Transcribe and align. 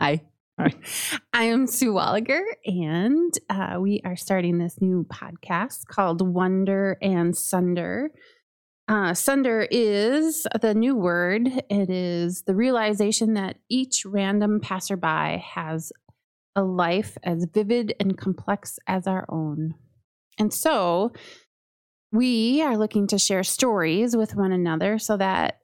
Hi. 0.00 0.22
Hi. 0.58 0.72
I 1.34 1.44
am 1.44 1.66
Sue 1.66 1.92
Walliger, 1.92 2.40
and 2.64 3.34
uh, 3.50 3.76
we 3.78 4.00
are 4.02 4.16
starting 4.16 4.56
this 4.56 4.80
new 4.80 5.04
podcast 5.04 5.88
called 5.88 6.26
Wonder 6.26 6.96
and 7.02 7.34
Sonder. 7.34 8.06
Uh, 8.88 9.10
sonder 9.10 9.66
is 9.70 10.46
the 10.62 10.72
new 10.72 10.96
word. 10.96 11.48
It 11.68 11.90
is 11.90 12.44
the 12.46 12.54
realization 12.54 13.34
that 13.34 13.58
each 13.68 14.06
random 14.06 14.60
passerby 14.60 15.44
has 15.52 15.92
a 16.56 16.62
life 16.62 17.18
as 17.22 17.46
vivid 17.52 17.94
and 18.00 18.16
complex 18.16 18.78
as 18.86 19.06
our 19.06 19.26
own. 19.28 19.74
And 20.38 20.50
so 20.50 21.12
we 22.10 22.62
are 22.62 22.78
looking 22.78 23.06
to 23.08 23.18
share 23.18 23.44
stories 23.44 24.16
with 24.16 24.34
one 24.34 24.52
another 24.52 24.98
so 24.98 25.18
that 25.18 25.58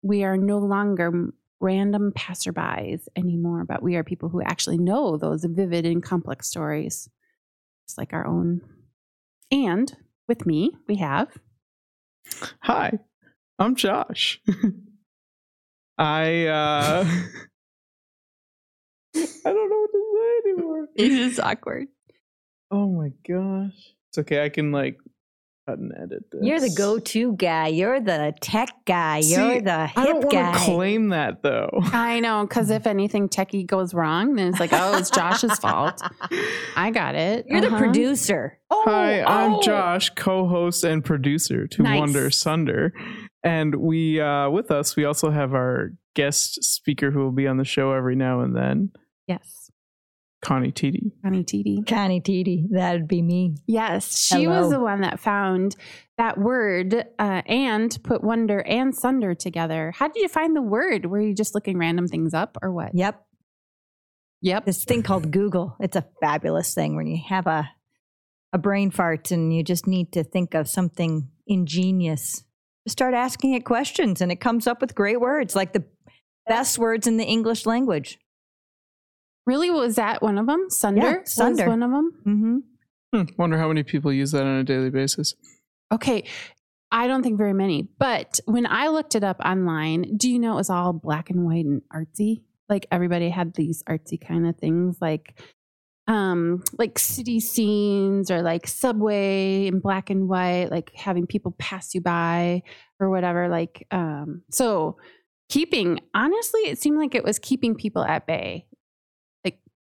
we 0.00 0.22
are 0.22 0.36
no 0.36 0.58
longer 0.58 1.32
random 1.60 2.12
passerbys 2.16 3.06
anymore, 3.16 3.64
but 3.64 3.82
we 3.82 3.96
are 3.96 4.04
people 4.04 4.28
who 4.28 4.42
actually 4.42 4.78
know 4.78 5.16
those 5.16 5.44
vivid 5.44 5.86
and 5.86 6.02
complex 6.02 6.48
stories, 6.48 7.08
just 7.86 7.98
like 7.98 8.12
our 8.12 8.26
own. 8.26 8.60
And 9.50 9.94
with 10.28 10.46
me, 10.46 10.72
we 10.88 10.96
have. 10.96 11.28
Hi, 12.60 12.98
I'm 13.58 13.74
Josh. 13.74 14.40
I 15.98 16.46
uh 16.46 17.04
I 19.16 19.26
don't 19.44 19.70
know 19.70 19.80
what 19.80 19.92
to 19.92 20.12
say 20.12 20.50
anymore. 20.50 20.86
It's 20.96 21.14
just 21.14 21.40
awkward. 21.40 21.86
Oh 22.70 22.88
my 22.88 23.10
gosh. 23.28 23.94
It's 24.08 24.18
okay, 24.18 24.44
I 24.44 24.48
can 24.48 24.72
like 24.72 24.98
cut 25.66 25.78
and 25.78 25.92
edit 25.96 26.24
this. 26.30 26.42
You're 26.42 26.60
the 26.60 26.74
go-to 26.76 27.34
guy. 27.36 27.68
You're 27.68 28.00
the 28.00 28.34
tech 28.40 28.68
guy. 28.86 29.20
See, 29.20 29.34
You're 29.34 29.60
the 29.60 29.90
I 29.96 30.04
don't 30.06 30.30
guy. 30.30 30.42
want 30.42 30.56
to 30.58 30.64
claim 30.64 31.08
that 31.10 31.42
though. 31.42 31.70
I 31.92 32.20
know, 32.20 32.46
because 32.46 32.70
if 32.70 32.86
anything 32.86 33.28
techie 33.28 33.66
goes 33.66 33.94
wrong, 33.94 34.34
then 34.34 34.48
it's 34.48 34.60
like, 34.60 34.70
oh, 34.72 34.96
it's 34.98 35.10
Josh's 35.10 35.58
fault. 35.58 36.00
I 36.76 36.90
got 36.90 37.14
it. 37.14 37.46
You're 37.48 37.60
the 37.60 37.68
Uh-huh. 37.68 37.78
producer. 37.78 38.58
Hi, 38.70 39.22
I'm 39.22 39.54
oh. 39.54 39.62
Josh, 39.62 40.10
co-host 40.10 40.84
and 40.84 41.04
producer 41.04 41.66
to 41.68 41.82
Nice. 41.82 41.98
Wonder 42.00 42.28
Sonder. 42.30 42.90
And 43.42 43.74
we 43.76 44.20
uh 44.20 44.50
with 44.50 44.70
us 44.70 44.96
we 44.96 45.04
also 45.04 45.30
have 45.30 45.54
our 45.54 45.90
guest 46.14 46.62
speaker 46.64 47.10
who 47.10 47.20
will 47.20 47.32
be 47.32 47.46
on 47.46 47.56
the 47.56 47.64
show 47.64 47.92
every 47.92 48.16
now 48.16 48.40
and 48.40 48.54
then, 48.56 48.90
Yes, 49.26 49.63
Connie 50.44 50.72
Titi. 50.72 51.10
Connie 51.22 51.42
TD. 51.42 51.86
Connie 51.88 52.20
Titi. 52.20 52.66
That'd 52.70 53.08
be 53.08 53.22
me. 53.22 53.56
Yes, 53.66 54.18
she 54.18 54.44
Hello. 54.44 54.60
was 54.60 54.70
the 54.70 54.78
one 54.78 55.00
that 55.00 55.18
found 55.18 55.74
that 56.18 56.38
word 56.38 56.94
uh, 57.18 57.42
and 57.46 57.96
put 58.04 58.22
wonder 58.22 58.60
and 58.60 58.94
sonder 58.96 59.36
together. 59.36 59.92
How 59.96 60.08
did 60.08 60.20
you 60.20 60.28
find 60.28 60.54
the 60.54 60.62
word? 60.62 61.06
Were 61.06 61.20
you 61.20 61.34
just 61.34 61.54
looking 61.54 61.78
random 61.78 62.06
things 62.06 62.34
up 62.34 62.58
or 62.62 62.70
what? 62.72 62.94
Yep. 62.94 63.24
Yep. 64.42 64.66
This 64.66 64.84
thing 64.84 65.02
called 65.02 65.30
Google. 65.30 65.76
It's 65.80 65.96
a 65.96 66.06
fabulous 66.20 66.74
thing 66.74 66.94
when 66.94 67.06
you 67.06 67.18
have 67.26 67.46
a 67.46 67.70
a 68.52 68.58
brain 68.58 68.90
fart 68.92 69.32
and 69.32 69.52
you 69.52 69.64
just 69.64 69.86
need 69.86 70.12
to 70.12 70.22
think 70.22 70.54
of 70.54 70.68
something 70.68 71.28
ingenious. 71.46 72.44
Just 72.86 72.96
start 72.98 73.12
asking 73.12 73.54
it 73.54 73.64
questions 73.64 74.20
and 74.20 74.30
it 74.30 74.36
comes 74.36 74.68
up 74.68 74.80
with 74.80 74.94
great 74.94 75.20
words, 75.20 75.56
like 75.56 75.72
the 75.72 75.84
best 76.46 76.78
words 76.78 77.08
in 77.08 77.16
the 77.16 77.24
English 77.24 77.66
language. 77.66 78.16
Really, 79.46 79.70
was 79.70 79.96
that 79.96 80.22
one 80.22 80.38
of 80.38 80.46
them? 80.46 80.68
Sonder. 80.70 81.20
Was 81.20 81.34
sonder. 81.34 81.66
one 81.66 81.82
of 81.82 81.90
them. 81.90 82.12
Mm-hmm. 82.26 82.56
Hmm, 83.14 83.22
wonder 83.36 83.58
how 83.58 83.68
many 83.68 83.82
people 83.82 84.12
use 84.12 84.32
that 84.32 84.44
on 84.44 84.58
a 84.58 84.64
daily 84.64 84.90
basis. 84.90 85.34
Okay. 85.92 86.24
I 86.90 87.08
don't 87.08 87.22
think 87.22 87.38
very 87.38 87.52
many, 87.52 87.88
but 87.98 88.38
when 88.44 88.66
I 88.66 88.86
looked 88.86 89.16
it 89.16 89.24
up 89.24 89.40
online, 89.44 90.16
do 90.16 90.30
you 90.30 90.38
know 90.38 90.52
it 90.52 90.56
was 90.56 90.70
all 90.70 90.92
black 90.92 91.28
and 91.28 91.44
white 91.44 91.64
and 91.64 91.82
artsy? 91.92 92.42
Like 92.68 92.86
everybody 92.92 93.30
had 93.30 93.54
these 93.54 93.82
artsy 93.88 94.20
kind 94.20 94.46
of 94.46 94.56
things, 94.56 94.98
like 95.00 95.34
um 96.06 96.62
like 96.78 96.98
city 96.98 97.40
scenes 97.40 98.30
or 98.30 98.42
like 98.42 98.68
subway 98.68 99.66
in 99.66 99.80
black 99.80 100.08
and 100.08 100.28
white, 100.28 100.66
like 100.70 100.92
having 100.94 101.26
people 101.26 101.52
pass 101.58 101.94
you 101.94 102.00
by 102.00 102.62
or 103.00 103.10
whatever. 103.10 103.48
Like 103.48 103.86
um 103.90 104.42
so 104.50 104.96
keeping 105.48 105.98
honestly, 106.14 106.60
it 106.62 106.78
seemed 106.78 106.98
like 106.98 107.16
it 107.16 107.24
was 107.24 107.40
keeping 107.40 107.74
people 107.74 108.04
at 108.04 108.24
bay. 108.26 108.66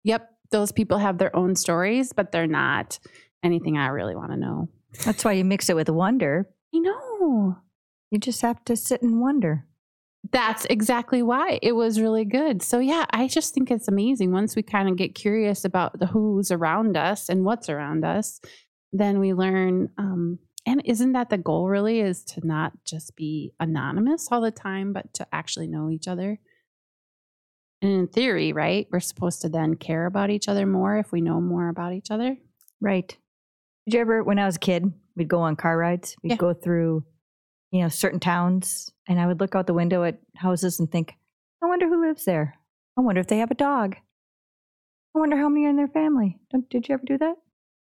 Yep, 0.04 0.30
those 0.52 0.72
people 0.72 0.98
have 0.98 1.18
their 1.18 1.36
own 1.36 1.56
stories, 1.56 2.14
but 2.14 2.32
they're 2.32 2.48
not 2.48 3.00
anything 3.44 3.78
I 3.78 3.88
really 3.88 4.16
want 4.16 4.32
to 4.32 4.38
know. 4.38 4.70
That's 5.06 5.24
why 5.24 5.34
you 5.34 5.46
mix 5.46 5.70
it 5.70 5.76
with 5.76 5.90
wonder. 5.90 6.50
I 6.74 6.80
know. 6.80 7.58
You 8.12 8.20
just 8.20 8.42
have 8.42 8.64
to 8.66 8.76
sit 8.76 9.02
and 9.02 9.22
wonder. 9.22 9.66
That's 10.32 10.66
exactly 10.66 11.22
why 11.24 11.60
it 11.62 11.74
was 11.74 12.02
really 12.02 12.26
good. 12.26 12.62
So 12.62 12.80
yeah, 12.80 13.06
I 13.12 13.28
just 13.28 13.54
think 13.54 13.72
it's 13.72 13.88
amazing. 13.88 14.32
Once 14.32 14.56
we 14.56 14.64
kind 14.64 14.90
of 14.90 14.98
get 14.98 15.16
curious 15.16 15.64
about 15.64 16.00
the 16.00 16.08
who's 16.08 16.52
around 16.52 16.98
us 16.98 17.30
and 17.30 17.46
what's 17.46 17.70
around 17.70 18.04
us, 18.04 18.42
then 18.92 19.20
we 19.20 19.34
learn. 19.34 19.90
Um, 19.98 20.40
and 20.66 20.82
isn't 20.86 21.14
that 21.14 21.30
the 21.30 21.38
goal? 21.38 21.70
Really, 21.70 22.02
is 22.02 22.24
to 22.26 22.46
not 22.46 22.74
just 22.84 23.16
be 23.16 23.54
anonymous 23.60 24.28
all 24.32 24.42
the 24.42 24.52
time, 24.52 24.92
but 24.92 25.14
to 25.16 25.28
actually 25.32 25.68
know 25.68 25.90
each 25.90 26.08
other. 26.08 26.40
And 27.82 27.92
in 27.92 28.08
theory, 28.08 28.52
right, 28.52 28.88
we're 28.92 29.00
supposed 29.00 29.42
to 29.42 29.50
then 29.50 29.76
care 29.76 30.06
about 30.06 30.30
each 30.30 30.48
other 30.50 30.66
more 30.66 30.98
if 30.98 31.12
we 31.12 31.22
know 31.22 31.40
more 31.40 31.70
about 31.70 31.94
each 31.94 32.12
other. 32.12 32.36
Right. 32.82 33.08
Did 33.86 33.94
you 33.96 34.02
ever, 34.02 34.24
when 34.24 34.38
I 34.40 34.46
was 34.46 34.58
a 34.58 34.60
kid, 34.60 34.92
we'd 35.16 35.28
go 35.30 35.40
on 35.42 35.56
car 35.56 35.78
rides. 35.78 36.16
We'd 36.22 36.32
Yeah. 36.32 36.36
go 36.38 36.54
through, 36.54 37.06
you 37.72 37.82
know, 37.82 37.88
certain 37.88 38.20
towns, 38.20 38.92
and 39.08 39.20
I 39.20 39.28
would 39.28 39.40
look 39.40 39.56
out 39.56 39.66
the 39.68 39.74
window 39.74 40.04
at 40.04 40.20
houses 40.36 40.80
and 40.80 40.92
think, 40.92 41.16
I 41.64 41.68
wonder 41.68 41.88
who 41.88 42.06
lives 42.06 42.26
there. 42.26 42.56
I 42.98 43.02
wonder 43.02 43.22
if 43.22 43.28
they 43.28 43.38
have 43.40 43.52
a 43.52 43.56
dog. 43.56 43.96
I 45.16 45.20
wonder 45.20 45.38
how 45.38 45.50
many 45.50 45.66
are 45.66 45.70
in 45.70 45.76
their 45.78 45.88
family. 45.88 46.38
Don't, 46.52 46.70
did 46.70 46.88
you 46.88 46.94
ever 46.94 47.04
do 47.06 47.18
that? 47.18 47.36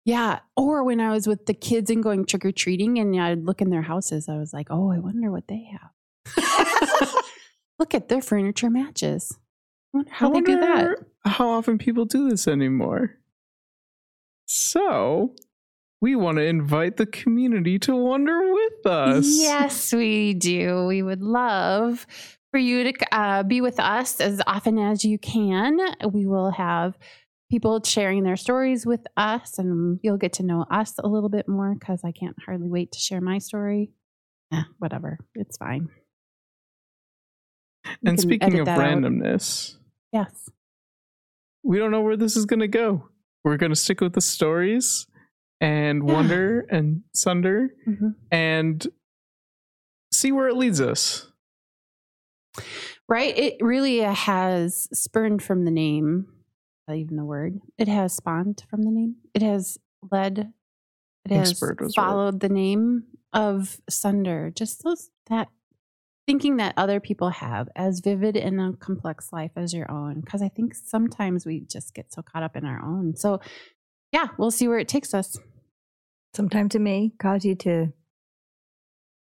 Yeah. 0.05 0.39
Or 0.55 0.83
when 0.83 1.01
I 1.01 1.11
was 1.11 1.27
with 1.27 1.45
the 1.47 1.53
kids 1.53 1.89
and 1.89 2.01
going 2.01 2.25
trick 2.25 2.45
or 2.45 2.51
treating 2.51 2.97
and 2.99 3.19
I'd 3.19 3.43
look 3.43 3.61
in 3.61 3.69
their 3.71 3.81
houses, 3.81 4.29
I 4.29 4.37
was 4.37 4.53
like, 4.53 4.67
oh, 4.69 4.91
I 4.91 4.99
wonder 4.99 5.29
what 5.31 5.47
they 5.47 5.69
have. 5.71 7.13
look 7.79 7.93
at 7.93 8.07
their 8.07 8.21
furniture 8.21 8.69
matches. 8.69 9.37
How 10.09 10.31
they 10.31 10.41
do 10.41 10.59
that. 10.59 10.97
How 11.25 11.49
often 11.49 11.77
people 11.77 12.05
do 12.05 12.29
this 12.29 12.47
anymore? 12.47 13.17
So, 14.45 15.35
we 16.01 16.15
want 16.15 16.37
to 16.37 16.43
invite 16.43 16.97
the 16.97 17.05
community 17.05 17.79
to 17.79 17.95
wonder 17.95 18.53
with 18.53 18.85
us. 18.85 19.25
Yes, 19.27 19.93
we 19.93 20.33
do. 20.33 20.85
We 20.85 21.01
would 21.01 21.21
love 21.21 22.05
for 22.51 22.59
you 22.59 22.83
to 22.83 22.93
uh, 23.11 23.43
be 23.43 23.61
with 23.61 23.79
us 23.79 24.21
as 24.21 24.41
often 24.47 24.77
as 24.77 25.03
you 25.03 25.17
can. 25.17 25.77
We 26.11 26.25
will 26.25 26.51
have 26.51 26.97
people 27.49 27.81
sharing 27.83 28.23
their 28.23 28.35
stories 28.35 28.85
with 28.85 29.01
us, 29.15 29.57
and 29.57 29.99
you'll 30.03 30.17
get 30.17 30.33
to 30.33 30.43
know 30.43 30.65
us 30.69 30.93
a 30.99 31.07
little 31.07 31.29
bit 31.29 31.47
more 31.47 31.73
because 31.73 32.01
I 32.03 32.11
can't 32.11 32.35
hardly 32.45 32.69
wait 32.69 32.91
to 32.93 32.99
share 32.99 33.21
my 33.21 33.39
story. 33.39 33.91
Eh, 34.53 34.63
whatever. 34.79 35.17
It's 35.35 35.57
fine. 35.57 35.89
We 38.01 38.09
And 38.09 38.19
speaking 38.19 38.59
of 38.59 38.67
randomness, 38.67 39.75
out. 39.75 39.79
Yes. 40.11 40.49
we 41.63 41.77
don't 41.77 41.91
know 41.91 42.01
where 42.01 42.15
this 42.15 42.37
is 42.37 42.45
going 42.45 42.61
to 42.61 42.67
go. 42.67 43.09
We're 43.43 43.57
going 43.57 43.71
to 43.71 43.75
stick 43.75 43.99
with 43.99 44.13
the 44.13 44.21
stories 44.21 45.05
and 45.59 46.07
Yeah. 46.07 46.13
wonder 46.13 46.59
and 46.69 47.03
sonder 47.13 47.67
Mhm. 47.85 48.15
and 48.31 48.87
see 50.13 50.31
where 50.31 50.47
it 50.47 50.55
leads 50.55 50.79
us. 50.79 51.29
Right? 53.09 53.37
It 53.37 53.57
really 53.61 53.99
has 53.99 54.87
spurned 54.97 55.41
from 55.43 55.65
the 55.65 55.71
name, 55.71 56.27
not 56.87 56.97
even 56.97 57.17
the 57.17 57.25
word. 57.25 57.59
It 57.77 57.87
has 57.87 58.13
spawned 58.15 58.63
from 58.69 58.83
the 58.83 58.91
name. 58.91 59.17
It 59.33 59.41
has 59.41 59.77
led, 60.11 60.53
it 61.25 61.31
has 61.31 61.59
was 61.61 61.71
right. 61.79 61.91
followed 61.95 62.39
the 62.39 62.49
name 62.49 63.03
of 63.33 63.79
Sonder. 63.91 64.53
Just 64.53 64.83
those 64.83 65.09
that 65.27 65.49
thinking 66.27 66.57
that 66.57 66.73
other 66.75 66.99
people 66.99 67.29
have 67.29 67.69
as 67.75 68.01
vivid 68.01 68.35
and 68.35 68.59
a 68.59 68.73
complex 68.73 69.31
life 69.31 69.51
as 69.55 69.73
your 69.73 69.89
own. 69.89 70.19
Because 70.19 70.41
I 70.41 70.49
think 70.49 70.75
sometimes 70.75 71.45
we 71.45 71.61
just 71.61 71.95
get 71.95 72.13
so 72.13 72.21
caught 72.21 72.43
up 72.43 72.57
in 72.57 72.65
our 72.65 72.83
own. 72.83 73.15
So, 73.15 73.39
yeah, 74.11 74.27
we'll 74.37 74.51
see 74.51 74.67
where 74.67 74.77
it 74.77 74.89
takes 74.89 75.13
us. 75.13 75.37
Sometimes 76.35 76.75
it 76.75 76.81
may 76.81 77.11
cause 77.17 77.45
you 77.45 77.55
to 77.55 77.93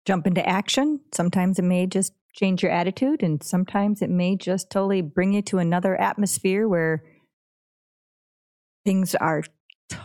jump 0.07 0.27
into 0.27 0.47
action. 0.49 1.01
Sometimes 1.13 1.59
it 1.59 1.65
may 1.65 1.87
just 1.87 2.15
change 2.33 2.63
your 2.63 2.73
attitude. 2.73 3.23
And 3.23 3.43
sometimes 3.43 4.01
it 4.01 4.11
may 4.11 4.35
just 4.35 4.71
totally 4.71 5.03
bring 5.03 5.35
you 5.35 5.43
to 5.43 5.59
another 5.59 6.01
atmosphere 6.01 6.67
where 6.67 7.05
things 8.85 9.15
are 9.15 9.43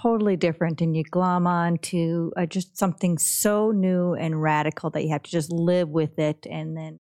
totally 0.01 0.36
different 0.36 0.81
and 0.81 0.95
you 0.95 1.03
glom 1.03 1.47
on 1.47 1.77
to 1.77 2.31
uh, 2.38 2.45
just 2.45 2.77
something 2.77 3.18
so 3.18 3.71
new 3.71 4.13
and 4.13 4.41
radical 4.41 4.89
that 4.91 5.03
you 5.03 5.09
have 5.09 5.24
to 5.24 5.31
just 5.31 5.51
live 5.51 5.89
with 5.89 6.19
it 6.19 6.45
and 6.50 6.77
then 6.77 7.00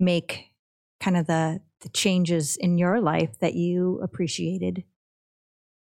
make 0.00 0.50
kind 1.00 1.16
of 1.16 1.26
the, 1.26 1.60
the 1.80 1.88
changes 1.90 2.56
in 2.56 2.78
your 2.78 3.00
life 3.00 3.38
that 3.40 3.54
you 3.54 4.00
appreciated 4.02 4.84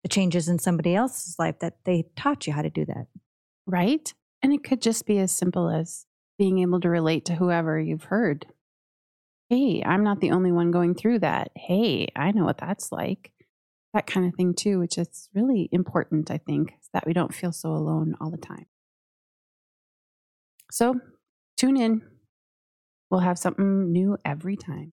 the 0.04 0.10
changes 0.10 0.48
in 0.48 0.60
somebody 0.60 0.96
else's 0.96 1.36
life 1.40 1.60
that 1.60 1.78
they 1.86 2.06
taught 2.16 2.48
you 2.48 2.54
how 2.54 2.62
to 2.62 2.70
do 2.70 2.86
that 2.86 3.08
right? 3.68 4.14
And 4.42 4.54
it 4.54 4.64
could 4.64 4.82
just 4.82 5.06
be 5.06 5.20
as 5.20 5.32
simple 5.32 5.70
as 5.70 6.06
being 6.40 6.60
able 6.60 6.80
to 6.80 6.90
relate 6.90 7.26
to 7.26 7.36
whoever 7.36 7.80
you've 7.80 8.06
heard. 8.06 8.48
hey, 9.50 9.82
I'm 9.86 10.04
not 10.04 10.20
the 10.20 10.32
only 10.32 10.52
one 10.52 10.72
going 10.72 10.94
through 10.94 11.20
that. 11.20 11.52
Hey, 11.56 12.08
I 12.18 12.32
know 12.32 12.44
what 12.44 12.58
that's 12.58 12.92
like. 12.92 13.32
That 13.98 14.06
kind 14.06 14.28
of 14.28 14.36
thing, 14.36 14.54
too, 14.54 14.78
which 14.78 15.00
is 15.00 15.28
really 15.34 15.70
important, 15.72 16.30
I 16.30 16.38
think, 16.38 16.76
that 16.94 17.08
we 17.08 17.14
don't 17.14 17.34
feel 17.34 17.52
so 17.52 17.72
alone 17.72 18.14
all 18.22 18.30
the 18.30 18.38
time. 18.38 18.68
So 20.70 21.00
tune 21.58 21.78
in. 21.78 22.04
We'll 23.10 23.22
have 23.22 23.40
something 23.40 23.92
new 23.92 24.20
every 24.24 24.56
time. 24.56 24.94